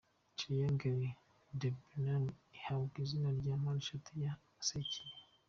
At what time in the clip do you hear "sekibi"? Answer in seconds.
4.67-5.17